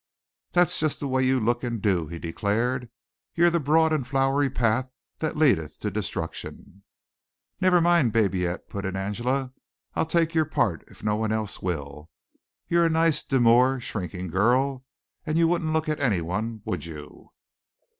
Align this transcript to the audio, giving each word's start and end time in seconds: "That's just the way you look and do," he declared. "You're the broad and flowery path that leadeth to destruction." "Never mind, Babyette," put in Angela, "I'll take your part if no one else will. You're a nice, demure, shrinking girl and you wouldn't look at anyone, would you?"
"That's 0.53 0.79
just 0.79 0.99
the 0.99 1.07
way 1.07 1.21
you 1.23 1.39
look 1.39 1.63
and 1.63 1.79
do," 1.79 2.07
he 2.07 2.17
declared. 2.17 2.89
"You're 3.35 3.51
the 3.51 3.59
broad 3.59 3.93
and 3.93 4.07
flowery 4.07 4.49
path 4.49 4.91
that 5.19 5.37
leadeth 5.37 5.79
to 5.81 5.91
destruction." 5.91 6.81
"Never 7.59 7.79
mind, 7.81 8.11
Babyette," 8.11 8.67
put 8.67 8.83
in 8.83 8.95
Angela, 8.95 9.53
"I'll 9.93 10.07
take 10.07 10.33
your 10.33 10.45
part 10.45 10.83
if 10.87 11.03
no 11.03 11.17
one 11.17 11.31
else 11.31 11.61
will. 11.61 12.09
You're 12.67 12.87
a 12.87 12.89
nice, 12.89 13.21
demure, 13.21 13.79
shrinking 13.79 14.29
girl 14.29 14.83
and 15.23 15.37
you 15.37 15.47
wouldn't 15.47 15.71
look 15.71 15.87
at 15.87 15.99
anyone, 15.99 16.63
would 16.65 16.87
you?" 16.87 17.29